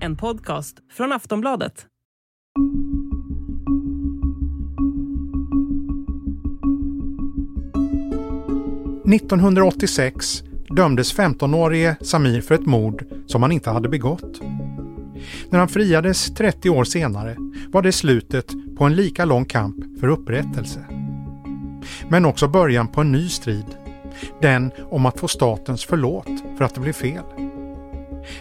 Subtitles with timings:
[0.00, 1.86] En podcast från Aftonbladet.
[9.04, 10.42] –1986
[10.76, 14.40] dömdes 15-årige Samir för ett mord som han inte hade begått.
[15.50, 17.36] När han friades 30 år senare
[17.68, 20.84] var det slutet på en lika lång kamp för upprättelse.
[22.08, 23.87] Men också början på en ny strid.
[24.40, 27.22] Den om att få statens förlåt för att det blev fel.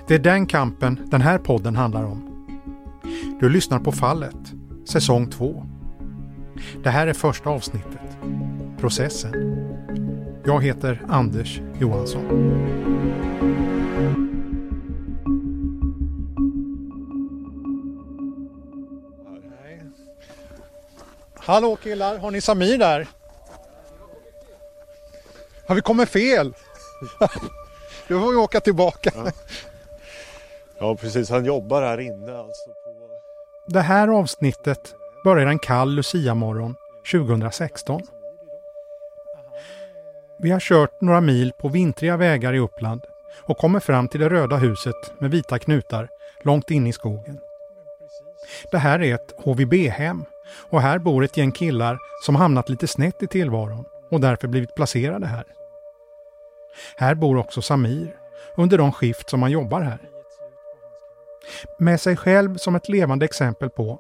[0.07, 2.23] Det är den kampen den här podden handlar om.
[3.39, 4.53] Du lyssnar på Fallet,
[4.89, 5.65] säsong 2.
[6.83, 8.17] Det här är första avsnittet.
[8.79, 9.33] Processen.
[10.45, 12.23] Jag heter Anders Johansson.
[21.35, 23.07] Hallå killar, har ni Samir där?
[25.67, 26.53] Har vi kommit fel?
[28.07, 29.11] Då får vi åka tillbaka.
[29.15, 29.31] Ja.
[30.79, 32.69] ja precis, han jobbar här inne alltså.
[32.69, 33.09] På...
[33.67, 36.75] Det här avsnittet börjar en kall Lucia-morgon
[37.11, 38.01] 2016.
[40.39, 43.01] Vi har kört några mil på vintriga vägar i Uppland
[43.43, 46.09] och kommer fram till det röda huset med vita knutar
[46.43, 47.39] långt in i skogen.
[48.71, 50.25] Det här är ett HVB-hem
[50.69, 54.75] och här bor ett gäng killar som hamnat lite snett i tillvaron och därför blivit
[54.75, 55.45] placerade här.
[56.97, 58.15] Här bor också Samir
[58.55, 59.99] under de skift som han jobbar här.
[61.79, 63.99] Med sig själv som ett levande exempel på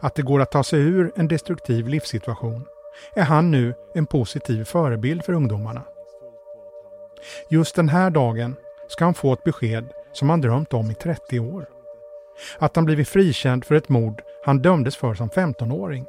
[0.00, 2.64] att det går att ta sig ur en destruktiv livssituation
[3.14, 5.82] är han nu en positiv förebild för ungdomarna.
[7.48, 8.56] Just den här dagen
[8.88, 11.66] ska han få ett besked som han drömt om i 30 år.
[12.58, 16.06] Att han blivit frikänd för ett mord han dömdes för som 15-åring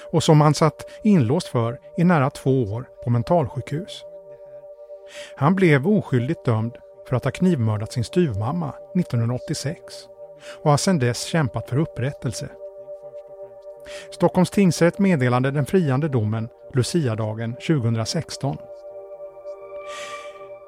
[0.00, 4.04] och som han satt inlåst för i nära två år på mentalsjukhus.
[5.36, 6.76] Han blev oskyldigt dömd
[7.08, 9.78] för att ha knivmördat sin styvmamma 1986
[10.62, 12.48] och har sedan dess kämpat för upprättelse.
[14.10, 18.56] Stockholms tingsrätt meddelade den friande domen Luciadagen 2016.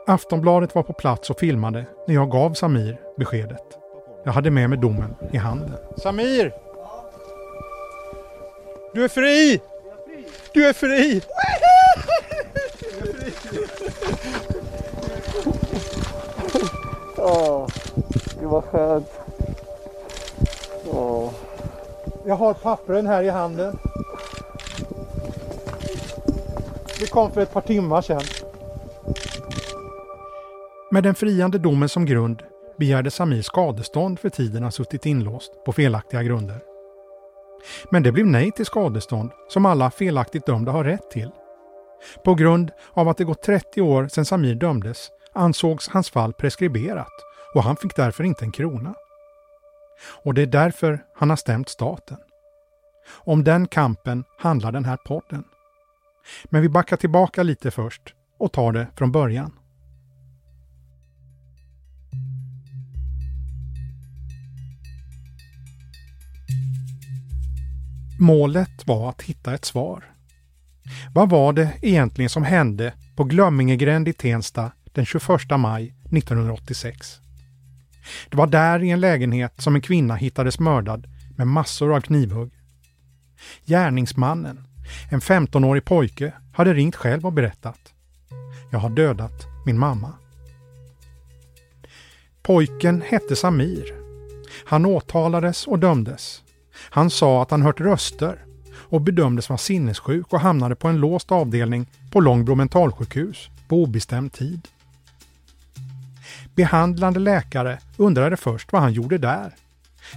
[0.06, 3.78] Aftonbladet var på plats och filmade när jag gav Samir beskedet.
[4.24, 5.78] Jag hade med mig domen i handen.
[5.96, 6.63] Samir!
[8.94, 9.60] Du är fri!
[10.52, 11.22] Du är fri!
[17.16, 17.68] Åh,
[18.40, 19.06] det var skönt.
[20.92, 21.32] Åh.
[22.26, 23.78] Jag har pappren här i handen.
[27.00, 28.22] Det kom för ett par timmar sedan.
[30.90, 32.42] Med den friande domen som grund
[32.78, 36.73] begärde Samir skadestånd för tiden han suttit inlåst på felaktiga grunder.
[37.90, 41.30] Men det blev nej till skadestånd som alla felaktigt dömda har rätt till.
[42.24, 47.12] På grund av att det gått 30 år sedan Samir dömdes ansågs hans fall preskriberat
[47.54, 48.94] och han fick därför inte en krona.
[50.24, 52.18] Och det är därför han har stämt staten.
[53.10, 55.44] Om den kampen handlar den här podden.
[56.44, 59.52] Men vi backar tillbaka lite först och tar det från början.
[68.18, 70.04] Målet var att hitta ett svar.
[71.14, 77.20] Vad var det egentligen som hände på Glömmingegränd i Tensta den 21 maj 1986?
[78.30, 82.52] Det var där i en lägenhet som en kvinna hittades mördad med massor av knivhugg.
[83.64, 84.64] Gärningsmannen,
[85.10, 87.80] en 15-årig pojke, hade ringt själv och berättat.
[88.72, 90.12] Jag har dödat min mamma.
[92.42, 93.94] Pojken hette Samir.
[94.64, 96.42] Han åtalades och dömdes.
[96.90, 98.44] Han sa att han hört röster
[98.76, 104.32] och bedömdes vara sinnessjuk och hamnade på en låst avdelning på Långbro mentalsjukhus på obestämd
[104.32, 104.68] tid.
[106.54, 109.54] Behandlande läkare undrade först vad han gjorde där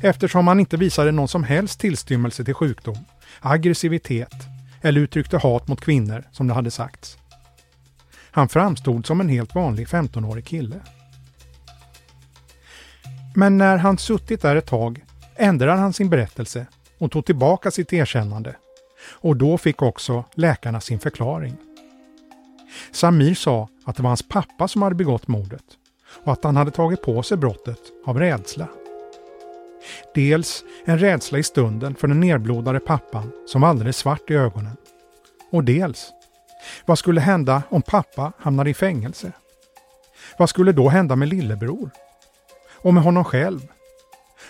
[0.02, 2.98] eftersom han inte visade någon som helst tillstymmelse till sjukdom,
[3.40, 4.34] aggressivitet
[4.82, 7.18] eller uttryckte hat mot kvinnor som det hade sagts.
[8.32, 10.80] Han framstod som en helt vanlig 15-årig kille.
[13.36, 15.04] Men när han suttit där ett tag
[15.38, 16.66] ändrade han sin berättelse
[16.98, 18.56] och tog tillbaka sitt erkännande.
[19.10, 21.58] Och då fick också läkarna sin förklaring.
[22.92, 25.64] Samir sa att det var hans pappa som hade begått mordet
[26.24, 28.68] och att han hade tagit på sig brottet av rädsla.
[30.14, 34.78] Dels en rädsla i stunden för den nerblodade pappan som var alldeles svart i ögonen.
[35.52, 36.10] Och dels,
[36.86, 39.32] vad skulle hända om pappa hamnade i fängelse?
[40.38, 41.90] Vad skulle då hända med lillebror?
[42.74, 43.62] Och med honom själv?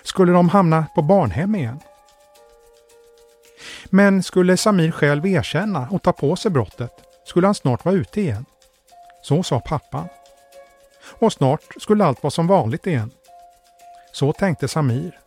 [0.08, 1.80] Skulle de hamna på barnhem igen?
[3.86, 6.92] Men skulle Samir själv erkänna och ta på sig brottet
[7.26, 8.46] skulle han snart vara ute igen.
[9.24, 10.08] Så sa pappan.
[11.20, 13.12] Och snart skulle allt vara som vanligt igen.
[14.12, 15.20] Så tänkte Samir.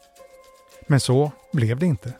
[0.86, 2.12] Men så blev det inte.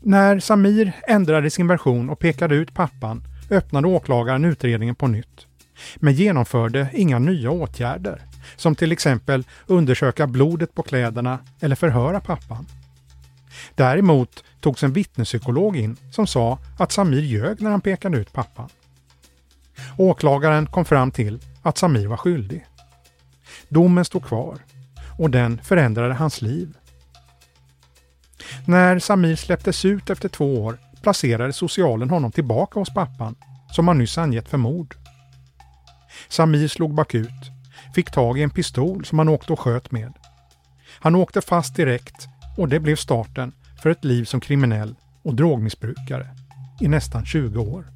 [0.00, 5.46] När Samir ändrade sin version och pekade ut pappan öppnade åklagaren utredningen på nytt.
[5.96, 8.22] Men genomförde inga nya åtgärder,
[8.56, 12.66] som till exempel undersöka blodet på kläderna eller förhöra pappan.
[13.74, 18.68] Däremot togs en vittnespsykolog in som sa att Samir ljög när han pekade ut pappan.
[19.98, 22.66] Åklagaren kom fram till att Samir var skyldig.
[23.68, 24.58] Domen stod kvar
[25.18, 26.76] och den förändrade hans liv.
[28.66, 33.34] När Samir släpptes ut efter två år placerade socialen honom tillbaka hos pappan
[33.72, 34.96] som han nyss angett för mord.
[36.28, 37.50] Samir slog bakut,
[37.94, 40.12] fick tag i en pistol som han åkte och sköt med.
[41.00, 43.52] Han åkte fast direkt och det blev starten
[43.82, 46.28] för ett liv som kriminell och drogmissbrukare
[46.80, 47.86] i nästan 20 år.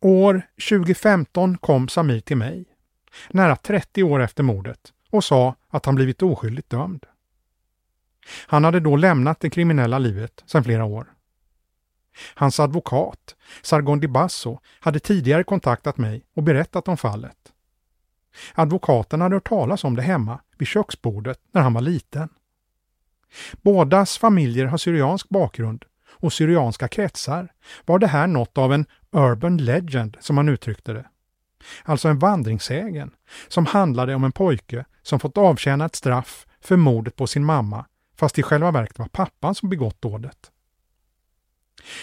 [0.00, 2.64] År 2015 kom Samir till mig,
[3.30, 7.06] nära 30 år efter mordet, och sa att han blivit oskyldigt dömd.
[8.46, 11.06] Han hade då lämnat det kriminella livet sedan flera år.
[12.34, 17.36] Hans advokat, Sargon Di Basso, hade tidigare kontaktat mig och berättat om fallet.
[18.54, 22.28] Advokaten hade hört talas om det hemma vid köksbordet när han var liten.
[23.52, 27.52] Bådas familjer har syriansk bakgrund och syrianska kretsar
[27.84, 31.08] var det här något av en urban legend som han uttryckte det.
[31.82, 33.10] Alltså en vandringssägen
[33.48, 37.86] som handlade om en pojke som fått avtjäna ett straff för mordet på sin mamma
[38.22, 40.50] fast i själva verket var pappan som begått dådet.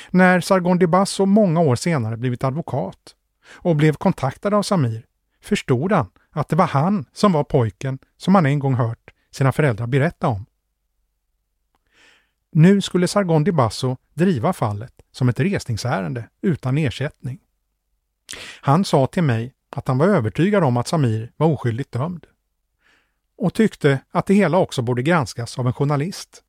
[0.10, 5.06] När Sargon de Basso många år senare blivit advokat och blev kontaktad av Samir
[5.42, 9.52] förstod han att det var han som var pojken som han en gång hört sina
[9.52, 10.46] föräldrar berätta om.
[12.52, 17.40] Nu skulle Sargon de Basso driva fallet som ett resningsärende utan ersättning.
[18.62, 22.26] Han sa till mig att han var övertygad om att Samir var oskyldigt dömd.
[23.40, 26.44] Och tyckte att det hela också borde granskas av en journalist.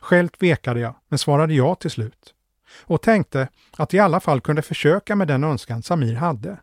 [0.00, 2.34] Själv tvekade jag, men svarade ja till slut.
[2.80, 6.56] Och tänkte att i alla fall kunde försöka med den önskan Samir hade.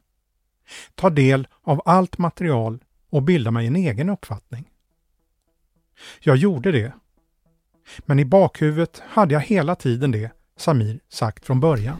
[0.95, 4.69] Ta del av allt material och bilda mig en egen uppfattning.
[6.19, 6.93] Jag gjorde det.
[7.99, 11.97] Men i bakhuvudet hade jag hela tiden det Samir sagt från början.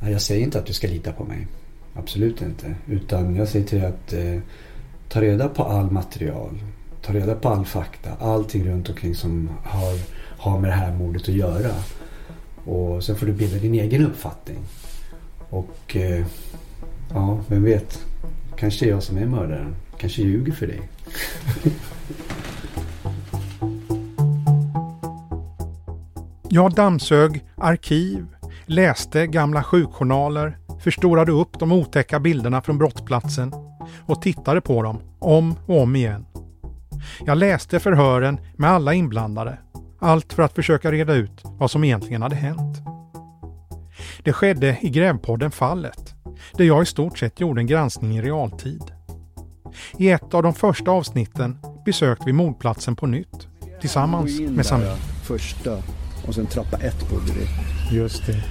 [0.00, 1.46] Jag säger inte att du ska lita på mig.
[1.94, 2.74] Absolut inte.
[2.86, 4.40] Utan jag säger till dig att eh,
[5.08, 6.58] ta reda på all material.
[7.02, 8.10] Ta reda på all fakta.
[8.20, 9.98] Allting runt omkring som har,
[10.38, 11.70] har med det här mordet att göra.
[12.64, 14.58] Och sen får du bilda din egen uppfattning.
[15.50, 16.26] Och eh,
[17.14, 18.04] ja, vem vet.
[18.56, 19.76] Kanske är jag som är mördaren.
[19.98, 20.80] Kanske ljuger för dig.
[26.50, 28.26] Jag dammsög arkiv,
[28.66, 33.52] läste gamla sjukjournaler, förstorade upp de otäcka bilderna från brottsplatsen
[34.06, 36.26] och tittade på dem om och om igen.
[37.26, 39.58] Jag läste förhören med alla inblandade,
[39.98, 42.78] allt för att försöka reda ut vad som egentligen hade hänt.
[44.22, 46.14] Det skedde i Grävpodden Fallet,
[46.52, 48.82] där jag i stort sett gjorde en granskning i realtid.
[49.96, 53.48] I ett av de första avsnitten besökte vi mordplatsen på nytt,
[53.80, 54.96] tillsammans med Samir.
[55.22, 55.76] Första
[56.26, 57.96] och sen trappa ett bodde vi.
[57.96, 58.44] Just det.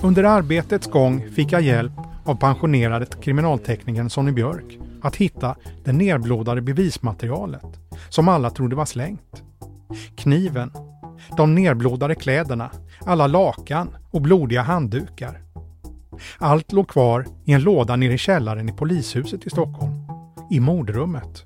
[0.00, 1.92] Under arbetets gång fick jag hjälp
[2.24, 9.42] av pensionerade kriminalteknikern Sonny Björk att hitta det nerblodade bevismaterialet som alla trodde var slängt.
[10.16, 10.72] Kniven,
[11.36, 15.42] de nerblodade kläderna, alla lakan och blodiga handdukar.
[16.38, 19.94] Allt låg kvar i en låda nere i källaren i polishuset i Stockholm,
[20.50, 21.44] i mordrummet.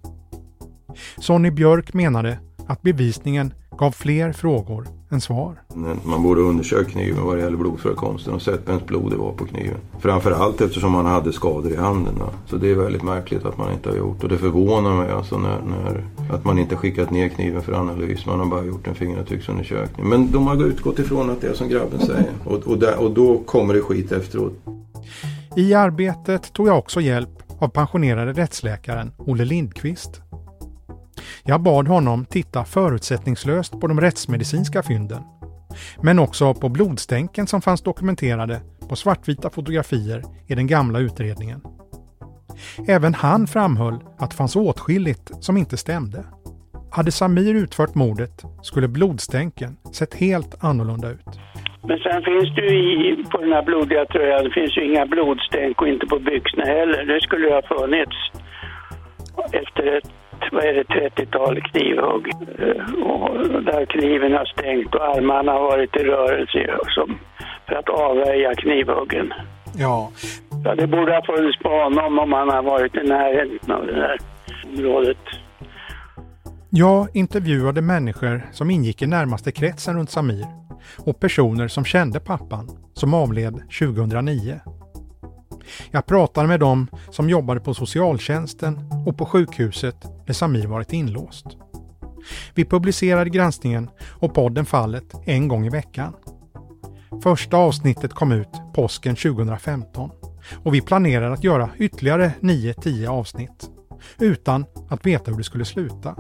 [1.19, 5.63] Sonny Björk menade att bevisningen gav fler frågor än svar.
[6.05, 9.45] Man borde undersöka kniven vad det gäller blodförekomsten och sett vems blod det var på
[9.45, 9.77] kniven.
[10.01, 12.15] Framförallt eftersom man hade skador i handen.
[12.19, 12.31] Va?
[12.47, 14.23] Så det är väldigt märkligt att man inte har gjort.
[14.23, 16.05] Och det förvånar mig alltså när, när,
[16.35, 18.27] att man inte skickat ner kniven för analys.
[18.27, 20.09] Man har bara gjort en fingeravtrycksundersökning.
[20.09, 22.33] Men de har utgått ifrån att det är som grabben säger.
[22.45, 24.53] Och, och, där, och då kommer det skit efteråt.
[25.57, 27.29] I arbetet tog jag också hjälp
[27.59, 30.21] av pensionerade rättsläkaren Olle Lindqvist.
[31.45, 35.23] Jag bad honom titta förutsättningslöst på de rättsmedicinska fynden.
[36.03, 41.61] Men också på blodstänken som fanns dokumenterade på svartvita fotografier i den gamla utredningen.
[42.89, 46.25] Även han framhöll att det fanns åtskilligt som inte stämde.
[46.91, 51.41] Hade Samir utfört mordet skulle blodstänken sett helt annorlunda ut.
[51.83, 55.07] Men sen finns det ju i, på den här blodiga tröjan, det finns ju inga
[55.07, 57.05] blodstänk och inte på byxorna heller.
[57.05, 58.17] Det skulle ju ha funnits
[59.53, 60.11] efter ett
[60.53, 62.27] vad är det, 30-tal knivhugg.
[62.59, 67.19] Eh, och där kniven har stängt och armarna har varit i rörelse som,
[67.69, 69.33] för att avvärja knivhuggen.
[69.77, 70.11] Ja.
[70.65, 70.75] ja.
[70.75, 74.19] Det borde ha funnits på honom om han har varit i närheten av det där
[74.79, 75.19] området.
[76.71, 80.47] Jag intervjuade människor som ingick i närmaste kretsen runt Samir
[80.99, 84.61] och personer som kände pappan, som avled 2009.
[85.91, 91.47] Jag pratade med dem som jobbade på socialtjänsten och på sjukhuset där Samir varit inlåst.
[92.55, 96.15] Vi publicerade granskningen och podden Fallet en gång i veckan.
[97.23, 100.11] Första avsnittet kom ut påsken 2015
[100.65, 103.71] och vi planerade att göra ytterligare 9-10 avsnitt
[104.19, 106.15] utan att veta hur det skulle sluta.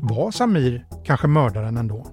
[0.00, 2.06] Var Samir kanske mördaren ändå?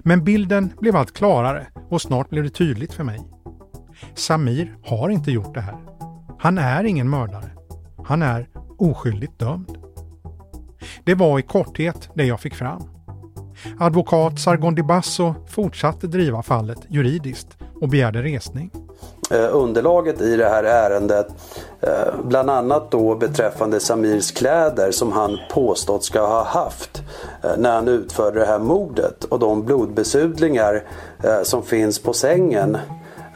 [0.00, 3.20] Men bilden blev allt klarare och snart blev det tydligt för mig.
[4.14, 5.76] Samir har inte gjort det här.
[6.38, 7.50] Han är ingen mördare.
[8.04, 9.78] Han är oskyldigt dömd.
[11.04, 12.82] Det var i korthet det jag fick fram.
[13.78, 17.48] Advokat Sargon Di Basso fortsatte driva fallet juridiskt
[17.80, 18.70] och begärde resning.
[19.30, 21.26] Eh, underlaget i det här ärendet,
[21.80, 27.02] eh, bland annat då beträffande Samirs kläder som han påstått ska ha haft
[27.42, 30.84] eh, när han utförde det här mordet och de blodbesudlingar
[31.24, 32.78] eh, som finns på sängen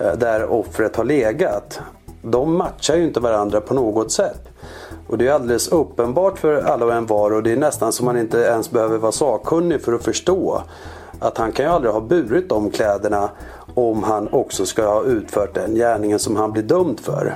[0.02, 1.80] Eh, där offret har legat.
[2.22, 4.48] De matchar ju inte varandra på något sätt.
[5.08, 8.06] Och det är alldeles uppenbart för alla och en var och det är nästan som
[8.06, 10.62] man inte ens behöver vara sakkunnig för att förstå
[11.18, 13.30] att han kan ju aldrig ha burit de kläderna
[13.74, 17.34] om han också ska ha utfört den gärningen som han blir dömd för.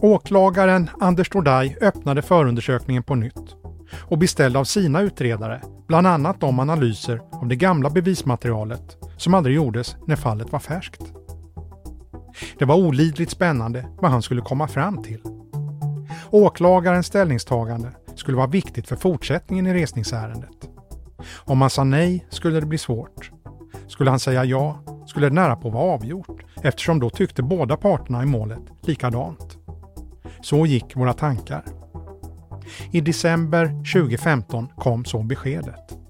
[0.00, 3.56] Åklagaren Anders Nordaj öppnade förundersökningen på nytt
[4.08, 9.56] och beställde av sina utredare bland annat de analyser av det gamla bevismaterialet som aldrig
[9.56, 11.02] gjordes när fallet var färskt.
[12.58, 15.22] Det var olidligt spännande vad han skulle komma fram till.
[16.30, 20.68] Åklagarens ställningstagande skulle vara viktigt för fortsättningen i resningsärendet.
[21.34, 23.30] Om han sa nej skulle det bli svårt.
[23.86, 28.22] Skulle han säga ja skulle det nära på vara avgjort eftersom då tyckte båda parterna
[28.22, 29.58] i målet likadant.
[30.42, 31.64] Så gick våra tankar.
[32.92, 36.05] I december 2015 kom så beskedet.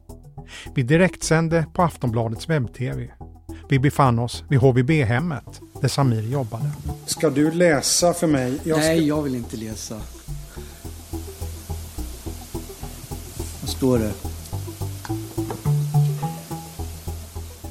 [0.75, 3.09] Vi direktsände på Aftonbladets webb-tv.
[3.69, 6.71] Vi befann oss vid HVB-hemmet där Samir jobbade.
[7.07, 8.59] Ska du läsa för mig?
[8.65, 8.89] Jag ska...
[8.89, 10.01] Nej, jag vill inte läsa.
[13.61, 14.13] Vad står det?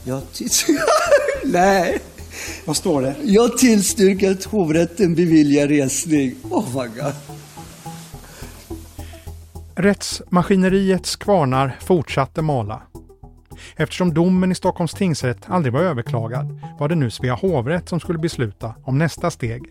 [0.03, 0.21] Jag
[1.43, 1.99] Nej.
[2.65, 3.15] Vad står det?
[3.23, 6.35] Jag tillstyrker att hovrätten beviljar resning.
[6.49, 7.13] Oh my God.
[9.77, 12.81] Rättsmaskineriets kvarnar fortsatte mala.
[13.75, 18.19] Eftersom domen i Stockholms tingsrätt aldrig var överklagad var det nu Svea hovrätt som skulle
[18.19, 19.63] besluta om nästa steg.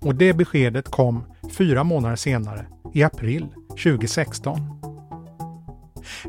[0.00, 4.60] Och det beskedet kom fyra månader senare, i april 2016.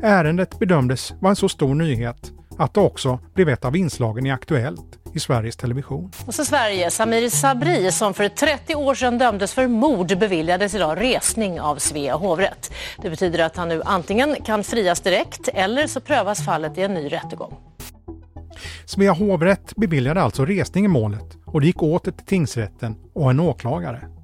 [0.02, 4.30] Ärendet bedömdes vara en så stor nyhet att det också blev ett av inslagen i
[4.30, 6.10] Aktuellt i Sveriges Television.
[6.26, 6.90] Och så Sverige.
[6.90, 12.14] Samir Sabri som för 30 år sedan dömdes för mord beviljades idag resning av Svea
[12.14, 12.72] hovrätt.
[13.02, 16.94] Det betyder att han nu antingen kan frias direkt eller så prövas fallet i en
[16.94, 17.56] ny rättegång.
[18.84, 23.40] Svea hovrätt beviljade alltså resning i målet och det gick åter till tingsrätten och en
[23.40, 24.19] åklagare.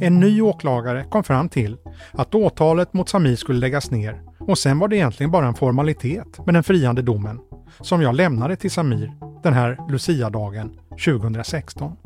[0.00, 1.76] En ny åklagare kom fram till
[2.12, 6.46] att åtalet mot Samir skulle läggas ner och sen var det egentligen bara en formalitet
[6.46, 7.40] med den friande domen
[7.80, 9.12] som jag lämnade till Samir
[9.42, 11.96] den här Lucia-dagen 2016.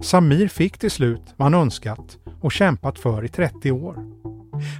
[0.00, 3.96] Samir fick till slut vad han önskat och kämpat för i 30 år.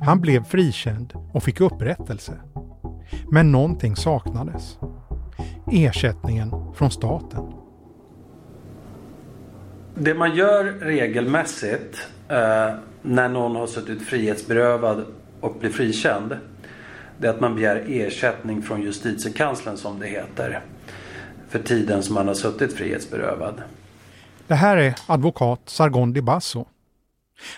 [0.00, 2.38] Han blev frikänd och fick upprättelse.
[3.30, 4.78] Men någonting saknades.
[5.72, 7.57] Ersättningen från staten.
[10.00, 15.04] Det man gör regelmässigt eh, när någon har suttit frihetsberövad
[15.40, 16.36] och blir frikänd.
[17.18, 20.60] Det är att man begär ersättning från justitiekanslern som det heter.
[21.48, 23.62] För tiden som man har suttit frihetsberövad.
[24.46, 26.66] Det här är advokat Sargon Di Basso.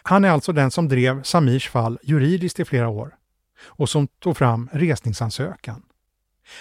[0.03, 3.15] Han är alltså den som drev Samirs fall juridiskt i flera år
[3.63, 5.83] och som tog fram resningsansökan.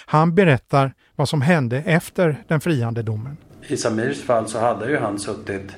[0.06, 3.36] Han berättar vad som hände efter den friande domen.
[3.66, 5.76] I Samirs fall så hade ju han suttit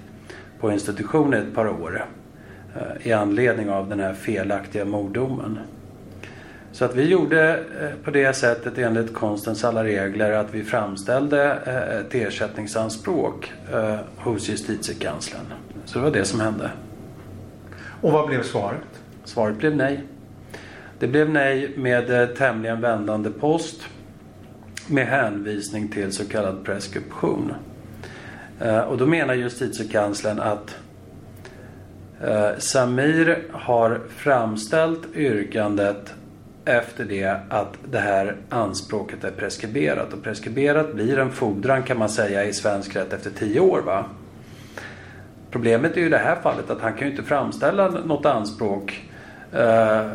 [0.61, 2.07] på institution ett par år
[2.75, 5.59] Eh, i anledning av den här felaktiga morddomen.
[6.73, 11.59] Så att vi gjorde eh, på det sättet enligt konstens alla regler att vi framställde
[11.67, 13.53] eh, ett ersättningsanspråk
[14.17, 15.47] hos justitiekanslern.
[15.85, 16.71] Så det var det som hände.
[18.01, 19.03] Och vad blev svaret?
[19.25, 20.01] Svaret blev nej.
[20.99, 23.83] Det blev nej med tämligen vändande post
[24.87, 27.53] med hänvisning till så kallad preskription.
[28.63, 30.77] Eh, och då menar justitiekanslern att
[32.25, 36.15] eh, Samir har framställt yrkandet
[36.65, 40.13] efter det att det här anspråket är preskriberat.
[40.13, 43.81] Och preskriberat blir en fordran kan man säga i svensk rätt efter tio år.
[43.81, 44.05] Va?
[45.51, 49.09] Problemet är ju i det här fallet att han kan ju inte framställa något anspråk
[49.53, 50.07] eh,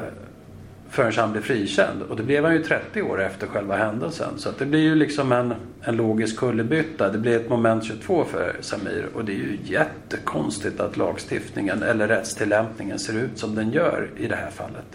[0.89, 2.01] förrän han blir frikänd.
[2.01, 4.34] Och det blev han ju 30 år efter själva händelsen.
[4.38, 5.54] Så att det blir ju liksom en,
[5.88, 7.10] en logisk kullerbytta.
[7.10, 9.10] Det blir ett moment 22 för Samir.
[9.15, 14.27] Och det är ju jättekonstigt att lagstiftningen eller rättstillämpningen ser ut som den gör i
[14.27, 14.86] det här fallet.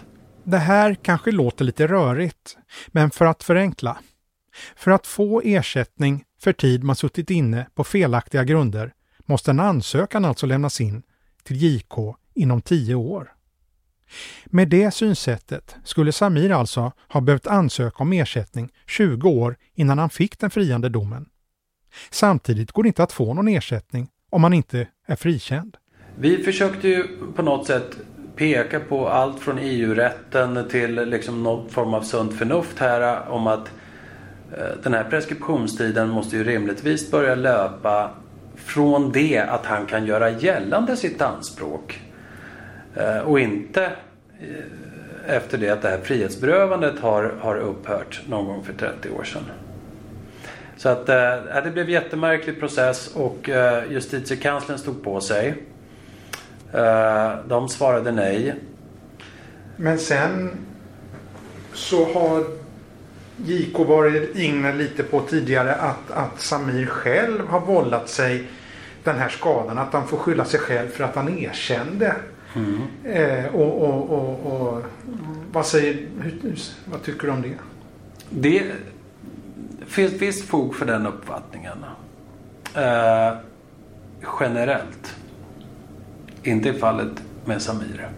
[0.43, 2.57] Det här kanske låter lite rörigt,
[2.87, 3.97] men för att förenkla.
[4.75, 8.93] För att få ersättning för tid man suttit inne på felaktiga grunder
[9.25, 11.03] måste en ansökan alltså lämnas in
[11.43, 13.32] till JK inom tio år.
[14.45, 20.09] Med det synsättet skulle Samir alltså ha behövt ansöka om ersättning 20 år innan han
[20.09, 21.25] fick den friande domen.
[22.09, 25.77] Samtidigt går det inte att få någon ersättning om man inte är frikänd.
[26.15, 27.97] Vi försökte ju på något sätt
[28.35, 33.47] peka på allt från EU-rätten till liksom någon form av sunt förnuft här eh, om
[33.47, 33.71] att
[34.57, 38.11] eh, den här preskriptionstiden måste ju rimligtvis börja löpa
[38.55, 42.01] från det att han kan göra gällande sitt anspråk
[42.95, 43.83] Eh, och inte
[44.39, 49.23] eh, efter det att det här frihetsberövandet har, har upphört någon gång för 30 år
[49.23, 49.43] sedan.
[50.77, 55.63] Så att eh, det blev en jättemärklig process och eh, justitiekanslern stod på sig.
[56.73, 58.55] Eh, de svarade nej.
[59.75, 60.51] Men sen
[61.73, 62.43] så har
[63.37, 68.47] JK varit inne lite på tidigare att, att Samir själv har vållat sig
[69.03, 69.77] den här skadan.
[69.77, 72.15] Att han får skylla sig själv för att han erkände.
[72.55, 72.81] Mm.
[73.03, 74.83] Eh, och, och, och, och,
[75.51, 77.55] vad säger hur, vad tycker du om det?
[78.29, 78.71] Det
[79.85, 81.77] finns visst fog för den uppfattningen.
[82.75, 83.33] Eh,
[84.39, 85.15] generellt.
[86.43, 88.09] Inte i fallet med Samir.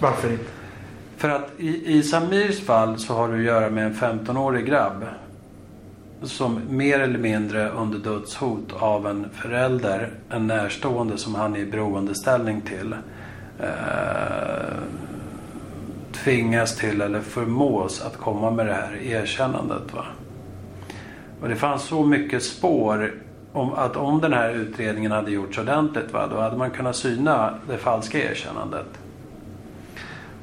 [0.00, 0.44] Varför inte?
[1.16, 5.04] För att i, i Samirs fall så har du att göra med en 15-årig grabb.
[6.22, 11.66] Som mer eller mindre under dödshot av en förälder, en närstående som han är i
[11.66, 12.94] beroendeställning till.
[13.60, 14.78] Eh,
[16.12, 19.94] tvingas till eller förmås att komma med det här erkännandet.
[19.94, 20.04] Va?
[21.40, 23.14] Och det fanns så mycket spår
[23.52, 27.54] om, att om den här utredningen hade gjorts ordentligt, va, då hade man kunnat syna
[27.68, 28.86] det falska erkännandet.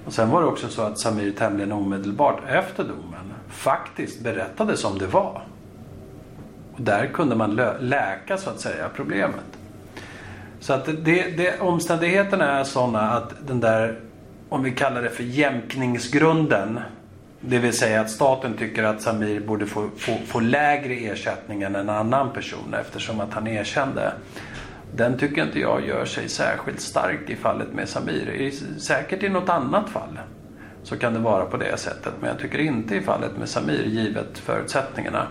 [0.05, 4.97] Och sen var det också så att Samir tämligen omedelbart efter domen faktiskt berättade som
[4.97, 5.43] det var.
[6.73, 9.60] Och där kunde man läka så att säga problemet.
[10.61, 13.99] Så att det, det, omständigheterna är sådana att den där,
[14.49, 16.79] om vi kallar det för jämkningsgrunden,
[17.39, 21.75] det vill säga att staten tycker att Samir borde få, få, få, lägre ersättning än
[21.75, 24.13] en annan person eftersom att han erkände.
[24.95, 28.51] Den tycker inte jag gör sig särskilt stark i fallet med Samir.
[28.79, 30.19] Säkert i något annat fall
[30.83, 32.13] så kan det vara på det sättet.
[32.19, 35.27] Men jag tycker inte i fallet med Samir givet förutsättningarna.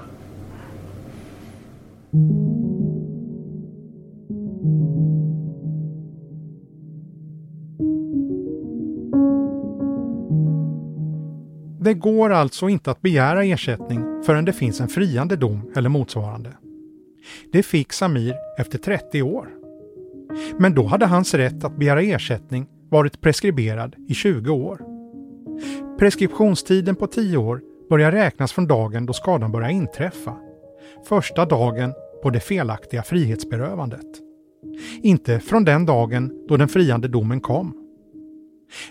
[11.91, 16.53] Det går alltså inte att begära ersättning förrän det finns en friande dom eller motsvarande.
[17.53, 19.49] Det fick Samir efter 30 år.
[20.59, 24.81] Men då hade hans rätt att begära ersättning varit preskriberad i 20 år.
[25.99, 30.37] Preskriptionstiden på 10 år börjar räknas från dagen då skadan börjar inträffa.
[31.09, 34.07] Första dagen på det felaktiga frihetsberövandet.
[35.03, 37.80] Inte från den dagen då den friande domen kom.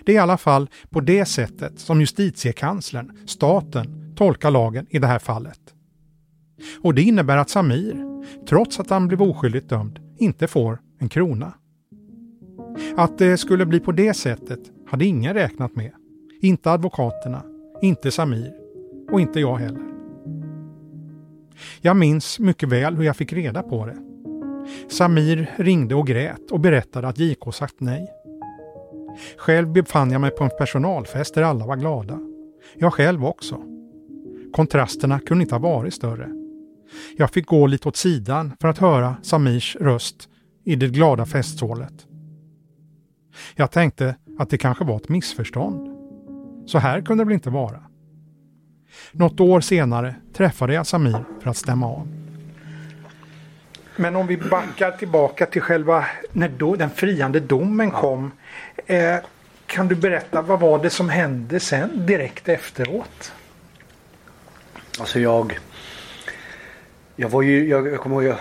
[0.04, 5.06] Det är i alla fall på det sättet som justitiekanslern, staten, tolkar lagen i det
[5.06, 5.60] här fallet.
[6.80, 11.52] Och det innebär att Samir, trots att han blev oskyldigt dömd, inte får en krona.
[12.96, 15.92] Att det skulle bli på det sättet hade ingen räknat med.
[16.40, 17.42] Inte advokaterna,
[17.82, 18.52] inte Samir
[19.12, 19.82] och inte jag heller.
[21.80, 23.96] Jag minns mycket väl hur jag fick reda på det.
[24.88, 28.08] Samir ringde och grät och berättade att JK sagt nej.
[29.36, 32.18] Själv befann jag mig på en personalfest där alla var glada.
[32.74, 33.62] Jag själv också.
[34.52, 36.28] Kontrasterna kunde inte ha varit större.
[37.16, 40.28] Jag fick gå lite åt sidan för att höra Samirs röst
[40.64, 42.06] i det glada festsålet.
[43.54, 45.96] Jag tänkte att det kanske var ett missförstånd.
[46.66, 47.82] Så här kunde det väl inte vara.
[49.12, 52.08] Något år senare träffade jag Samir för att stämma av.
[53.96, 58.30] Men om vi backar tillbaka till själva när då den friande domen kom.
[58.90, 59.18] Eh,
[59.66, 63.32] kan du berätta vad var det som hände sen direkt efteråt?
[64.98, 65.58] Alltså jag
[67.16, 68.38] Jag var ju, jag, jag kommer ihåg jag,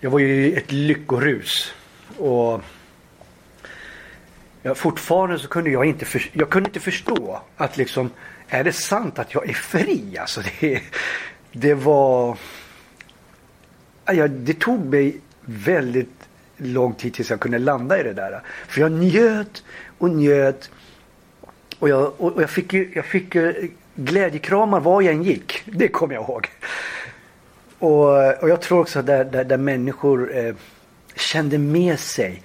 [0.00, 1.74] jag var ju i ett lyckorus.
[2.18, 2.62] Och
[4.62, 8.10] Ja, fortfarande så kunde jag inte, för, jag kunde inte förstå att liksom,
[8.48, 10.18] är det sant att jag är fri?
[10.18, 10.82] Alltså det,
[11.52, 12.38] det var...
[14.04, 16.23] Ja, det tog mig väldigt
[16.56, 18.40] lång tid tills jag kunde landa i det där.
[18.68, 19.64] För jag njöt
[19.98, 20.70] och njöt.
[21.78, 23.36] Och jag, och jag fick, jag fick
[23.94, 25.62] glädjekramar var jag än gick.
[25.64, 26.48] Det kommer jag ihåg.
[27.78, 30.54] Och, och jag tror också att där, där, där människor eh,
[31.14, 32.42] kände med sig.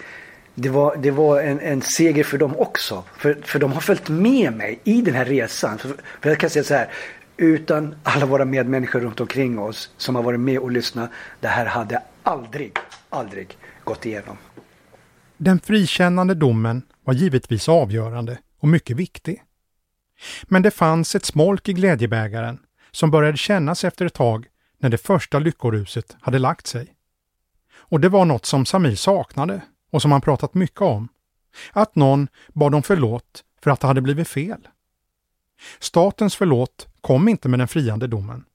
[0.56, 3.04] Det var, det var en, en seger för dem också.
[3.18, 5.78] För, för de har följt med mig i den här resan.
[5.78, 5.90] För,
[6.22, 6.90] för jag kan säga så här.
[7.38, 11.10] Utan alla våra medmänniskor runt omkring oss som har varit med och lyssnat.
[11.40, 12.74] Det här hade aldrig,
[13.10, 13.58] aldrig
[13.90, 14.38] gått igenom.
[15.38, 19.44] Den frikännande domen var givetvis avgörande och mycket viktig.
[20.44, 22.60] Men det fanns ett smolk i glädjebägaren
[22.92, 24.48] som började kännas efter ett tag
[24.78, 26.96] när det första lyckoruset hade lagt sig.
[27.74, 31.08] Och det var något som Samir saknade och som han pratat mycket om.
[31.72, 34.68] Att någon bad om förlåt för att det hade blivit fel.
[35.80, 38.46] Statens förlåt kom inte med den friande domen.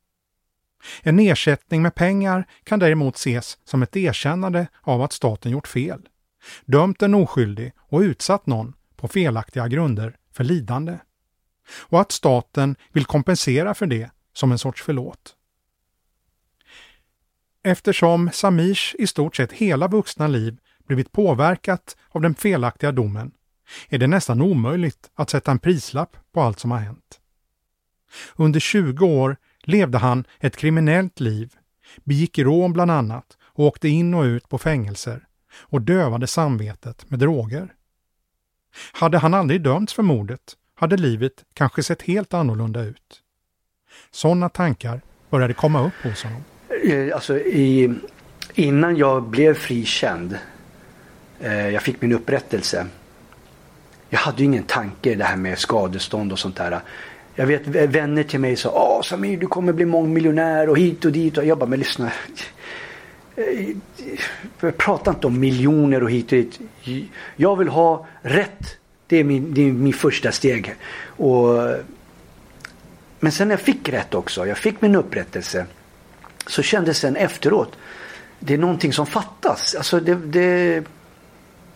[1.03, 6.09] En ersättning med pengar kan däremot ses som ett erkännande av att staten gjort fel,
[6.64, 10.99] dömt en oskyldig och utsatt någon på felaktiga grunder för lidande.
[11.68, 15.37] Och att staten vill kompensera för det som en sorts förlåt.
[17.62, 23.33] Eftersom Samirs i stort sett hela vuxna liv blivit påverkat av den felaktiga domen
[23.88, 27.20] är det nästan omöjligt att sätta en prislapp på allt som har hänt.
[28.37, 31.55] Under 20 år levde han ett kriminellt liv,
[32.05, 37.18] begick rån bland annat och åkte in och ut på fängelser och dövade samvetet med
[37.18, 37.72] droger.
[38.92, 43.20] Hade han aldrig dömts för mordet hade livet kanske sett helt annorlunda ut.
[44.11, 45.00] Sådana tankar
[45.31, 46.44] började komma upp hos honom.
[46.85, 47.94] Eh, alltså i,
[48.55, 50.38] innan jag blev frikänd,
[51.40, 52.87] eh, jag fick min upprättelse.
[54.09, 56.81] Jag hade ju ingen tanke det här med skadestånd och sånt där.
[57.35, 61.12] Jag vet vänner till mig sa Åh Samir du kommer bli mångmiljonär och hit och
[61.12, 61.38] dit.
[61.38, 62.12] Och jag bara, men lyssna.
[64.61, 66.61] Jag pratar inte om miljoner och hit och dit.
[67.37, 68.77] Jag vill ha rätt.
[69.07, 70.75] Det är min, det är min första steg.
[71.07, 71.75] Och,
[73.20, 75.66] men sen när jag fick rätt också, jag fick min upprättelse.
[76.47, 77.77] Så kändes sen efteråt,
[78.38, 79.75] det är någonting som fattas.
[79.75, 80.85] Alltså det, det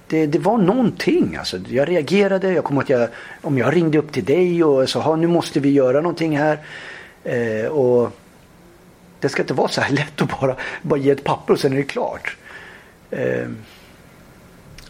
[0.08, 1.36] det, det var någonting.
[1.36, 1.58] Alltså.
[1.68, 2.52] Jag reagerade.
[2.52, 3.08] Jag kommer att jag,
[3.42, 6.58] om jag ringde upp till dig och sa nu måste vi göra någonting här.
[7.24, 8.12] Eh, och
[9.20, 11.72] Det ska inte vara så här lätt att bara, bara ge ett papper och sen
[11.72, 12.36] är det klart.
[13.10, 13.48] Eh,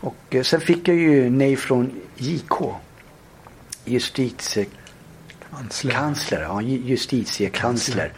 [0.00, 2.52] och sen fick jag ju nej från JK.
[3.84, 6.42] Justitiekansler.
[6.42, 8.12] Ja, justitiekansler.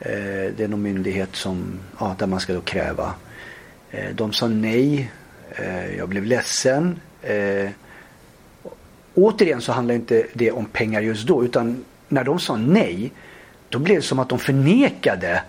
[0.00, 3.14] Eh, det är någon myndighet som, ja, där man ska då kräva.
[3.90, 5.10] Eh, de sa nej
[5.60, 7.00] Eh, jag blev ledsen.
[7.22, 7.70] Eh,
[9.14, 13.12] återigen så handlar inte det om pengar just då utan när de sa nej
[13.68, 15.42] då blev det som att de förnekade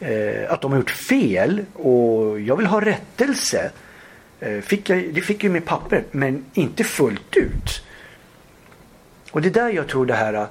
[0.00, 3.70] eh, att de har gjort fel och jag vill ha rättelse.
[4.62, 7.82] Fick jag, det fick jag med papper men inte fullt ut.
[9.30, 10.46] Och det är där jag tror det här.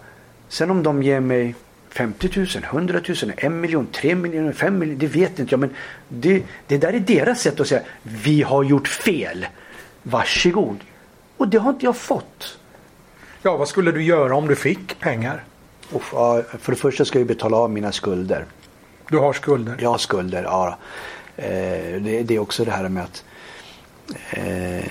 [0.48, 1.56] Sen om de ger mig
[1.92, 5.00] 50 000, 100 000, 1 miljon, 3 miljoner, 5 miljoner.
[5.00, 5.60] Det vet inte jag.
[5.60, 5.70] Men
[6.10, 9.46] det, det där är deras sätt att säga vi har gjort fel.
[10.04, 10.78] Varsågod.
[11.38, 12.58] Och det har inte jag fått.
[13.42, 15.44] Ja, vad skulle du göra om du fick pengar?
[15.92, 18.46] Och, för det första ska jag betala av mina skulder.
[19.10, 19.78] Du har skulder?
[19.80, 20.78] Jag har skulder, ja.
[21.38, 23.24] Eh, det, det, är också det här med att
[24.30, 24.86] eh,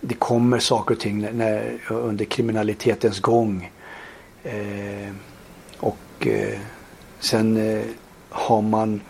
[0.00, 3.70] det kommer saker och ting när, under kriminalitetens gång.
[4.42, 5.12] Eh,
[6.14, 6.58] och eh,
[7.20, 7.84] sen eh,
[8.28, 9.00] har man,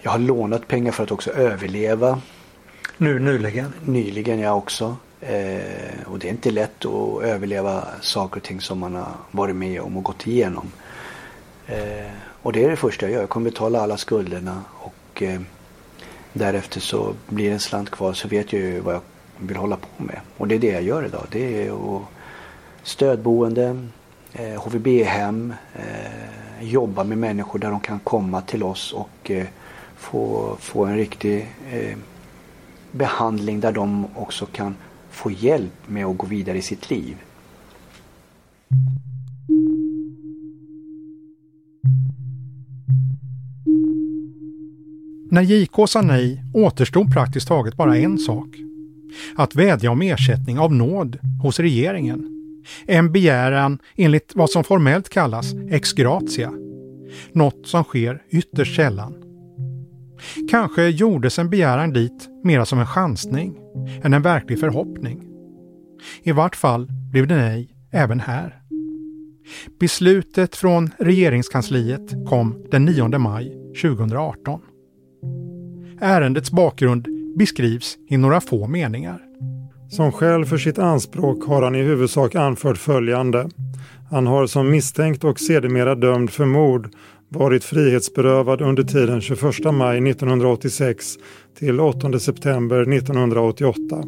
[0.00, 2.20] jag har lånat pengar för att också överleva.
[2.96, 3.72] Nu nyligen?
[3.84, 4.96] Nyligen ja också.
[5.20, 9.56] Eh, och det är inte lätt att överleva saker och ting som man har varit
[9.56, 10.72] med om och gått igenom.
[11.66, 12.10] Eh,
[12.42, 13.20] och det är det första jag gör.
[13.20, 15.40] Jag kommer betala alla skulderna och eh,
[16.32, 19.00] därefter så blir det en slant kvar så vet jag ju vad jag
[19.38, 20.20] vill hålla på med.
[20.36, 21.26] Och det är det jag gör idag.
[21.30, 22.02] Det är att
[22.82, 23.88] stödboende,
[24.34, 29.46] eh, HVB-hem, eh, jobba med människor där de kan komma till oss och eh,
[29.96, 31.96] få, få en riktig eh,
[32.92, 34.76] behandling där de också kan
[35.10, 37.16] få hjälp med att gå vidare i sitt liv.
[45.30, 48.48] När JK sa nej återstod praktiskt taget bara en sak.
[49.36, 52.33] Att vädja om ersättning av nåd hos regeringen
[52.86, 56.52] en begäran enligt vad som formellt kallas ex gratia.
[57.32, 59.14] Något som sker ytterst sällan.
[60.50, 63.56] Kanske gjordes en begäran dit mera som en chansning
[64.02, 65.24] än en verklig förhoppning.
[66.22, 68.60] I vart fall blev det nej även här.
[69.80, 74.60] Beslutet från regeringskansliet kom den 9 maj 2018.
[76.00, 79.23] Ärendets bakgrund beskrivs i några få meningar.
[79.96, 83.48] Som skäl för sitt anspråk har han i huvudsak anfört följande.
[84.10, 86.88] Han har som misstänkt och sedermera dömd för mord
[87.28, 91.14] varit frihetsberövad under tiden 21 maj 1986
[91.58, 94.02] till 8 september 1988.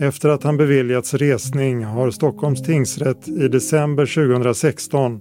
[0.00, 5.20] Efter att han beviljats resning har Stockholms tingsrätt i december 2016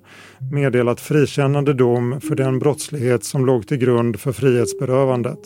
[0.52, 5.40] meddelat frikännande dom för den brottslighet som låg till grund för frihetsberövandet.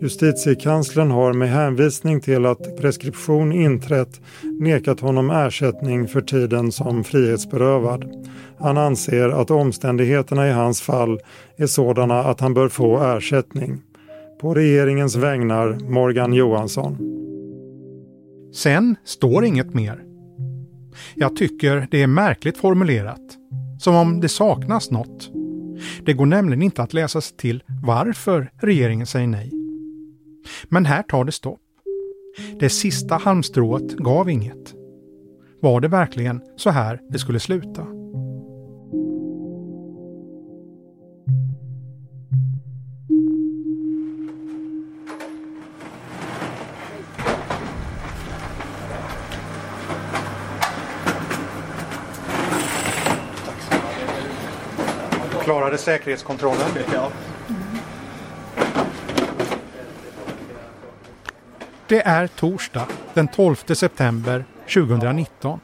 [0.00, 4.20] Justitiekanslern har med hänvisning till att preskription inträtt
[4.60, 8.04] nekat honom ersättning för tiden som frihetsberövad.
[8.58, 11.20] Han anser att omständigheterna i hans fall
[11.56, 13.82] är sådana att han bör få ersättning.
[14.40, 16.98] På regeringens vägnar Morgan Johansson.
[18.52, 20.04] Sen står inget mer.
[21.14, 23.38] Jag tycker det är märkligt formulerat.
[23.80, 25.30] Som om det saknas något.
[26.04, 29.52] Det går nämligen inte att läsa sig till varför regeringen säger nej.
[30.68, 31.60] Men här tar det stopp.
[32.60, 34.74] Det sista halmstrået gav inget.
[35.60, 38.01] Var det verkligen så här det skulle sluta?
[55.72, 56.70] Klarade säkerhetskontrollen?
[56.94, 57.10] Ja.
[61.86, 65.60] Det är torsdag den 12 september 2019.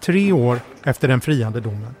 [0.00, 1.94] Tre år efter den friande domen.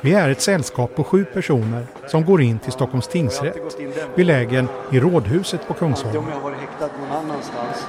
[0.00, 3.76] Vi är ett sällskap på sju personer som går in till Stockholms tingsrätt
[4.16, 6.16] belägen i Rådhuset på Kungsholmen.
[6.16, 7.86] Om jag har häktad någon annanstans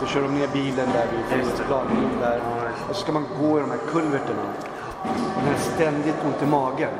[0.00, 2.08] så kör de ner bilen där vid Frihetsplanen.
[2.20, 2.40] Där.
[2.88, 4.54] Och så ska man gå i de här kulverterna.
[5.36, 6.90] Den här ständigt ont i magen.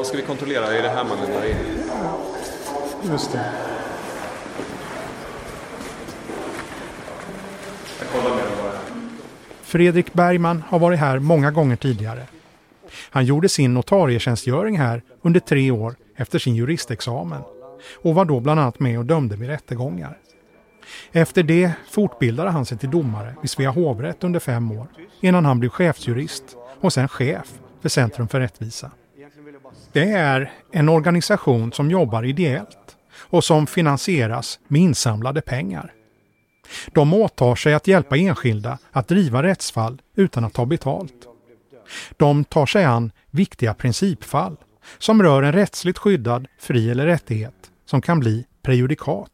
[0.00, 0.66] Ja, ska vi kontrollera?
[0.66, 1.56] Är det här man lämnar in?
[3.10, 3.52] Just det.
[7.98, 8.72] Jag kollar med dem bara.
[9.62, 12.22] Fredrik Bergman har varit här många gånger tidigare.
[13.10, 17.42] Han gjorde sin notarietjänstgöring här under tre år efter sin juristexamen
[18.02, 20.18] och var då bland annat med och dömde vid rättegångar.
[21.12, 24.86] Efter det fortbildade han sig till domare vid Svea hovrätt under fem år
[25.20, 26.44] innan han blev chefsjurist
[26.80, 28.90] och sen chef för Centrum för rättvisa.
[29.92, 35.92] Det är en organisation som jobbar ideellt och som finansieras med insamlade pengar.
[36.92, 41.26] De åtar sig att hjälpa enskilda att driva rättsfall utan att ta betalt.
[42.16, 44.56] De tar sig an viktiga principfall
[44.98, 47.54] som rör en rättsligt skyddad fri eller rättighet
[47.86, 49.30] som kan bli prejudikat.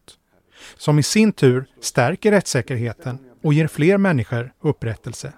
[0.76, 5.32] Som i sin tur stärker rättssäkerheten och ger fler människor upprättelse.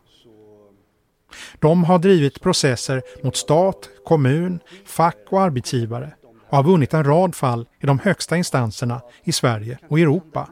[1.59, 6.13] De har drivit processer mot stat, kommun, fack och arbetsgivare
[6.49, 10.49] och har vunnit en rad fall i de högsta instanserna i Sverige och Europa,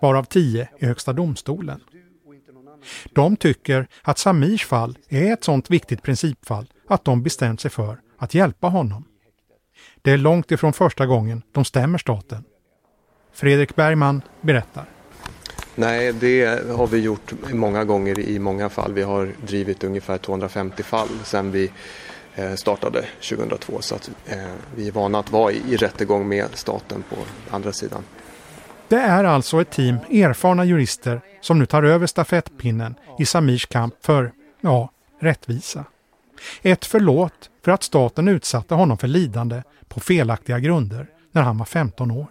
[0.00, 1.80] varav tio i Högsta domstolen.
[3.14, 8.00] De tycker att Samirs fall är ett sådant viktigt principfall att de bestämt sig för
[8.18, 9.04] att hjälpa honom.
[10.02, 12.44] Det är långt ifrån första gången de stämmer staten.
[13.32, 14.95] Fredrik Bergman berättar.
[15.78, 18.92] Nej, det har vi gjort många gånger i många fall.
[18.92, 21.70] Vi har drivit ungefär 250 fall sedan vi
[22.34, 23.80] eh, startade 2002.
[23.80, 24.38] Så att eh,
[24.76, 27.16] vi är vana att vara i rättegång med staten på
[27.50, 28.02] andra sidan.
[28.88, 33.94] Det är alltså ett team erfarna jurister som nu tar över stafettpinnen i Samirs kamp
[34.00, 35.84] för, ja, rättvisa.
[36.62, 41.66] Ett förlåt för att staten utsatte honom för lidande på felaktiga grunder när han var
[41.66, 42.26] 15 år.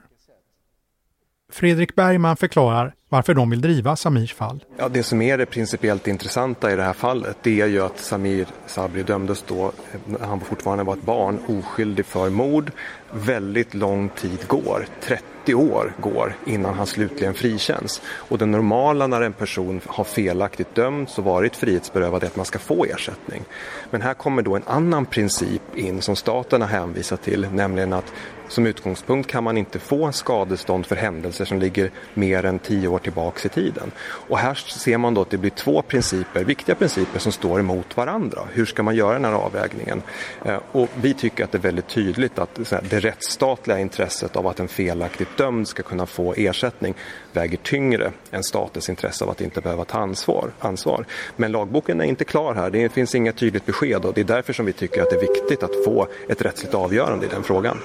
[1.52, 4.64] Fredrik Bergman förklarar varför de vill driva Samirs fall.
[4.78, 8.00] Ja, det som är det principiellt intressanta i det här fallet det är ju att
[8.00, 9.72] Samir Sabri dömdes då,
[10.06, 12.72] när han fortfarande var ett barn, oskyldig för mord.
[13.12, 18.02] Väldigt lång tid går, 30 år går innan han slutligen frikänns.
[18.08, 22.46] Och det normala när en person har felaktigt dömts och varit frihetsberövad är att man
[22.46, 23.44] ska få ersättning.
[23.92, 28.14] Men här kommer då en annan princip in som staten har hänvisat till, nämligen att
[28.48, 33.00] som utgångspunkt kan man inte få skadestånd för händelser som ligger mer än tio år
[33.00, 33.92] tillbaks i tiden.
[34.02, 37.98] Och här ser man då att det blir två principer, viktiga principer som står emot
[37.98, 38.40] varandra.
[38.52, 40.02] Hur ska man göra den här avvägningen?
[40.46, 42.60] Eh, och vi tycker att det är väldigt tydligt att
[42.96, 46.94] det rättsstatliga intresset av att en felaktigt dömd ska kunna få ersättning
[47.34, 50.50] väger tyngre än statens intresse av att inte behöva ta ansvar.
[50.60, 51.06] ansvar.
[51.36, 54.54] Men lagboken är inte klar här, det finns inget tydligt besked och det är därför
[54.54, 57.78] som vi tycker att det är viktigt att få ett rättsligt avgörande i den frågan.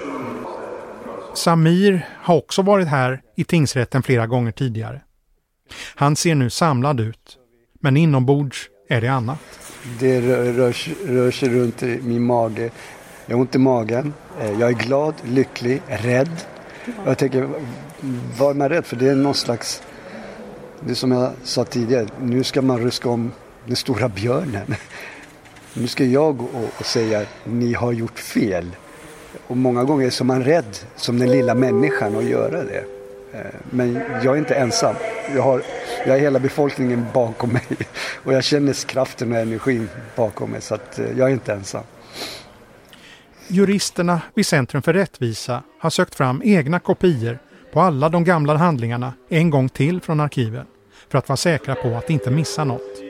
[1.35, 5.01] Samir har också varit här i tingsrätten flera gånger tidigare.
[5.95, 7.39] Han ser nu samlad ut,
[7.81, 9.39] men inombords är det annat.
[10.01, 10.75] Det rör, rör,
[11.07, 12.71] rör sig runt i min mage.
[13.31, 14.15] Jag har ont i magen.
[14.41, 16.31] Eh, jag är glad, lycklig, rädd.
[17.07, 17.49] Jag tänker,
[18.39, 18.97] vad är man rädd för?
[18.97, 19.83] Det är någon slags...
[20.81, 23.33] Det är som jag sa tidigare, nu ska man ruska om
[23.67, 24.75] den stora björnen.
[25.75, 26.47] Nu ska jag gå
[26.79, 28.77] och säga, ni har gjort fel.
[29.47, 32.85] Och många gånger är man rädd som den lilla människan att göra det.
[33.33, 33.41] Eh,
[33.71, 34.95] men jag är inte ensam.
[35.35, 35.63] Jag har,
[36.07, 37.67] jag har hela befolkningen bakom mig
[38.25, 41.85] och jag känner kraften och energin bakom mig så att eh, jag är inte ensam.
[43.53, 47.39] Juristerna vid Centrum för rättvisa har sökt fram egna kopior
[47.73, 50.67] på alla de gamla handlingarna en gång till från arkiven
[51.09, 53.03] för att vara säkra på att inte missa något.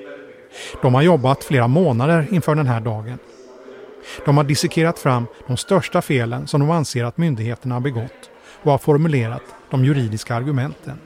[0.82, 3.18] De har jobbat flera månader inför den här dagen.
[4.24, 8.30] De har dissekerat fram de största felen som de anser att myndigheterna har begått
[8.62, 10.98] och har formulerat de juridiska argumenten.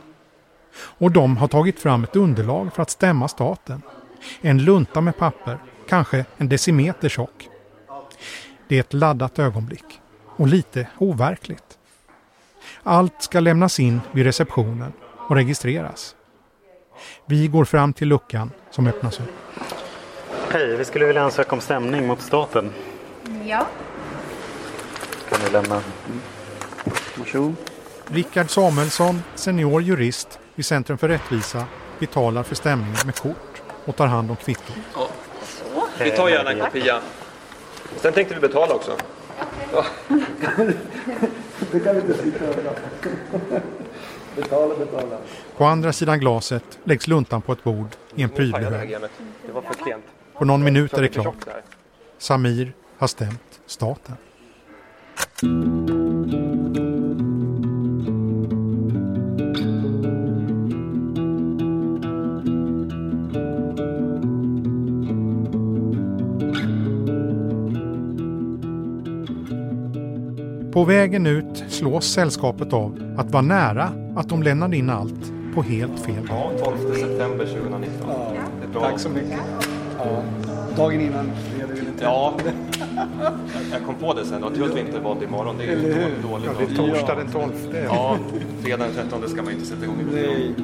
[0.77, 3.83] Och de har tagit fram ett underlag för att stämma staten.
[4.41, 7.49] En lunta med papper, kanske en decimeter tjock.
[8.69, 10.01] Det är ett laddat ögonblick
[10.37, 11.79] och lite overkligt.
[12.83, 14.93] Allt ska lämnas in vid receptionen
[15.29, 16.17] och registreras.
[17.27, 19.33] Vi går fram till luckan som öppnas upp.
[20.51, 22.73] Hej, vi skulle vilja ansöka om stämning mot staten.
[23.45, 23.67] Ja.
[25.29, 25.81] Kan ni lämna?
[27.17, 27.55] Varsågod.
[28.07, 31.65] Rickard Samuelsson, senior jurist vid Centrum för rättvisa,
[31.99, 34.77] betalar för stämningen med kort och tar hand om kvittot.
[34.95, 35.09] Ja.
[35.99, 37.01] Vi tar gärna en kopia.
[37.97, 38.93] Sen tänkte vi betala också.
[39.73, 39.85] Ja.
[41.73, 42.73] Det kan vi inte sitta över.
[44.37, 45.19] Betala, betala.
[45.57, 48.97] På andra sidan glaset läggs luntan på ett bord i en prydlig hög.
[49.47, 50.05] Det var för klent.
[50.35, 51.47] På någon minut är det klart.
[52.19, 54.15] Samir har stämt staten.
[70.75, 75.63] På vägen ut slås sällskapet av att vara nära att de lämnade in allt på
[75.63, 76.29] helt fel.
[76.29, 77.91] Ja, 12 september 2019.
[78.09, 78.33] Ja,
[78.73, 79.39] Det tack så mycket.
[79.99, 80.23] Ja,
[80.77, 81.31] dagen innan
[82.01, 82.35] Ja,
[83.73, 84.43] jag kom på det sen.
[84.43, 85.57] Jag tror att vi inte valde imorgon.
[85.59, 86.31] Det är Eller ju hur?
[86.31, 86.47] dåligt.
[86.47, 87.53] Ja, det är torsdag den 12.
[87.85, 88.17] Ja,
[88.63, 89.97] fredag den 13 ska man inte sätta igång.
[90.13, 90.55] Nej.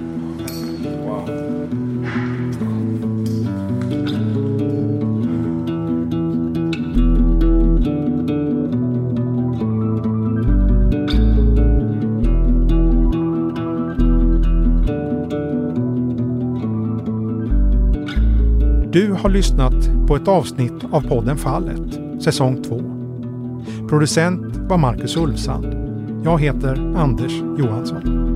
[18.92, 22.82] Du har lyssnat på ett avsnitt av podden Fallet, säsong 2.
[23.88, 25.66] Producent var Marcus Ulfsand.
[26.24, 28.29] Jag heter Anders Johansson.